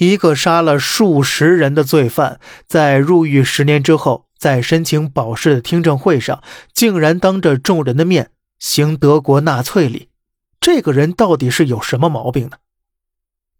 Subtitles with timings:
[0.00, 6.42] 一个杀了数十人的罪犯，在入狱十年之后，在申请保释的听证会上，
[6.72, 10.08] 竟然当着众人的面行德国纳粹礼。
[10.58, 12.56] 这个人到底是有什么毛病呢？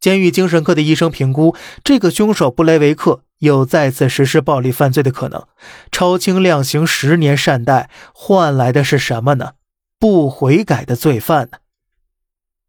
[0.01, 1.55] 监狱精神科的医生评估，
[1.85, 5.47] 这个凶手布雷维克有再次实施暴力犯罪的可能。
[5.93, 9.53] 超轻量刑十年善待，换来的是什么呢？
[9.99, 11.59] 不悔改的罪犯呢？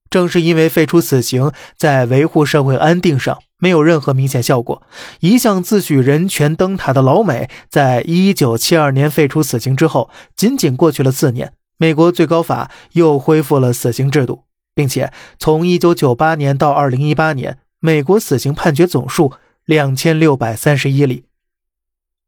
[0.09, 4.81] 正是因为废除死刑，在维护社会安定上没有任何明显效果，
[5.21, 14.43] 一向自诩人权灯塔的老美，在一九七二年废除死刑之后，仅仅过去了四年，美国最高法又恢复了死刑制度。
[14.73, 19.33] 并且从一九九八年到二零一八年，美国死刑判决总数
[19.65, 21.25] 两千六百三十一例。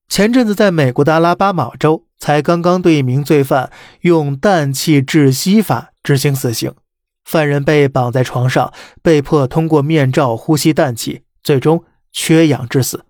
[0.09, 3.71] 前阵子，在美国的阿拉巴马州，才刚刚对一名罪犯
[4.02, 6.73] 用氮气窒息法执行死刑，
[7.23, 13.05] 犯人被绑在床上，被迫通过面罩呼吸氮气，最终缺氧致死。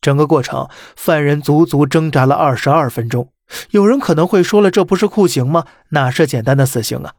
[0.00, 3.30] 整个过程，犯人足足挣扎了二十二分钟。
[3.70, 5.64] 有人可能会说了，这不是酷刑吗？
[5.90, 7.12] 哪是简单的死刑啊？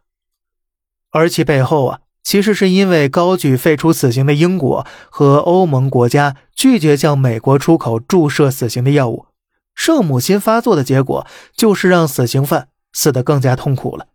[1.12, 9.28] 而其背后啊，其实是因为高举废除死刑的英国和欧盟国家拒绝向美国出口注射死刑的药物，
[9.74, 14.08] 圣母心发作的结果就是让死刑犯死得更加痛苦了。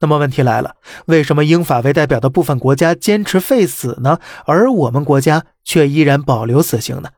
[0.00, 4.18] 那么问题来了，为什么英法为代表的部分国家坚持废死呢？
[4.44, 7.10] 而我们国家却依然保留死刑呢？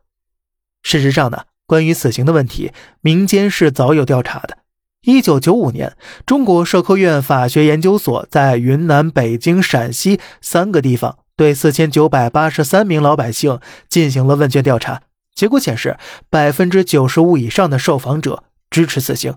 [0.83, 4.59] 事实上呢，关于死刑的问题，民间是早有调查的。
[5.03, 15.03] 一九九五年，中国社科院法学研究所在云南、北京、陕西三个地方对四千九百八十三名老百姓进行了问卷调查，
[15.35, 15.97] 结果显示，
[16.31, 19.35] 百分之九十五以上的受访者支持死刑。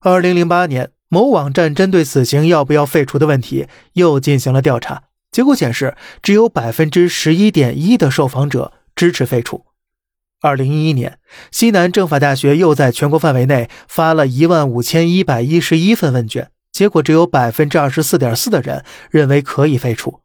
[0.00, 9.64] 二零零八年，某网站针对死刑要不要废除的问题又进行了调查，结果显示，只有百分之十一点一的受访者支持废除。
[10.40, 11.20] 二零一一年，
[11.52, 20.18] 西南政法大学又在全国范围内发了一万五千一百一十一份问卷，结果只有百分之二十四点四的人认为可以废除。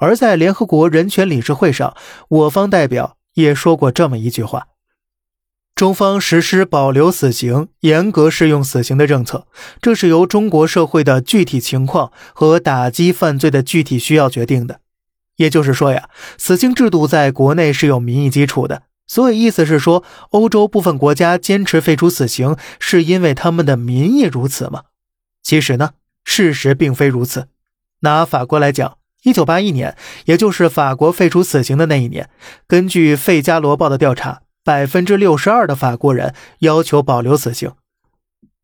[0.00, 1.96] 而在联合国人权理事会上，
[2.28, 4.66] 我方代表也说过这么一句话：
[5.74, 9.46] 中方实施保留死刑、严格适用死刑的政策，
[9.80, 14.80] 这是由中国社会的具体情况和打击犯罪的具体需要决定的。
[15.36, 18.82] 也就是说呀，死刑制度在国内是有民意基础的。
[19.08, 24.84] 所以，意思是说，欧洲部分国家坚持废除死刑，是因为他们的民意如此吗？
[25.42, 25.90] 其实呢，
[26.24, 27.48] 事实并非如此。
[28.00, 29.96] 拿法国来讲，一九八一年，
[30.26, 32.30] 也就是法国废除死刑的那一年，
[32.66, 37.72] 根据《费加罗报》的调查，百分之六十二的法国人要求保留死刑。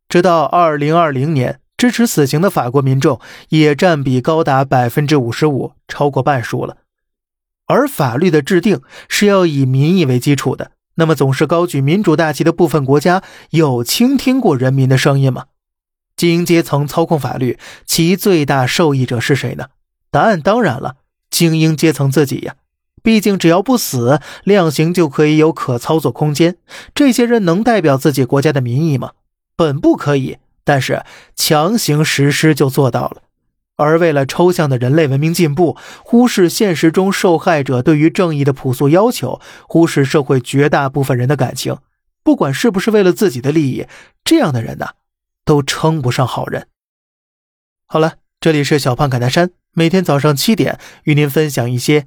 [0.09, 3.21] 直到二零二零年，支持死刑的法国民众
[3.51, 6.79] 也占比高达百分之五十五，超过半数了。
[7.67, 15.47] 而法律的制定是要以民意为基础的，那么总是高举民主大旗的部分国家有倾听过人民的声音吗？
[16.17, 19.67] 精英阶层操控法律，其最大受益者是谁呢？
[20.11, 20.97] 答案当然了，
[21.29, 22.55] 精英阶层自己呀。
[23.09, 26.59] 毕竟只要不死，量刑就可以有可操作空间。
[26.95, 29.13] 这些人能代表自己国家的民意吗？
[29.57, 31.03] 本不可以，但是
[31.35, 33.23] 强行实施就做到了。
[33.77, 41.79] 而为了抽象的人类文明进步，忽视现实中受害者对于正义的朴素要求，忽视社会绝大部分人的感情，
[42.23, 43.87] 不管是不是为了自己的利益，
[44.23, 44.89] 这样的人呢，
[45.47, 46.67] 都称不上好人。
[47.87, 52.07] 好了，这里是小胖侃大山，每天早上七点与您分享一些